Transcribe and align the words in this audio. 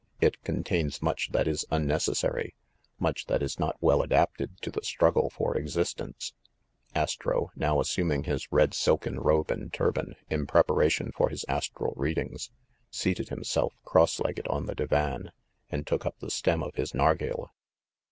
It 0.19 0.41
contains 0.43 1.03
much 1.03 1.29
that 1.29 1.47
is 1.47 1.63
unnecessary, 1.69 2.55
much 2.97 3.27
that 3.27 3.43
is 3.43 3.59
not 3.59 3.77
well 3.81 4.01
adapted 4.01 4.59
to 4.63 4.71
the 4.71 4.81
struggle 4.83 5.29
for 5.29 5.55
existence." 5.55 6.33
Astro, 6.95 7.51
now 7.55 7.79
assuming 7.79 8.23
his 8.23 8.51
red 8.51 8.73
silken 8.73 9.19
robe 9.19 9.51
and 9.51 9.71
turban, 9.71 10.15
65 10.27 10.27
66 10.29 10.29
THE 10.29 10.37
MASTER 10.37 10.37
OF 10.37 10.37
MYSTERIES 10.39 10.41
in 10.41 11.11
preparation 11.11 11.11
for 11.15 11.29
his 11.29 11.45
astral 11.47 11.93
readings, 11.95 12.51
seated 12.89 13.29
himself 13.29 13.73
cross 13.85 14.19
legged 14.19 14.47
on 14.47 14.65
the 14.65 14.73
divan, 14.73 15.31
and 15.69 15.85
took 15.85 16.07
up 16.07 16.17
the 16.17 16.31
stem 16.31 16.63
of 16.63 16.73
his 16.73 16.93
narghile. 16.95 17.51